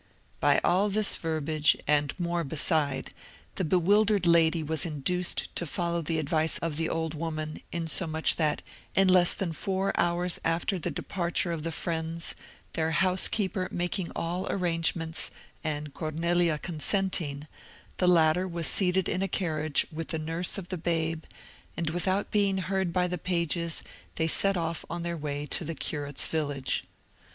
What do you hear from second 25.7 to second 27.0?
curate's village.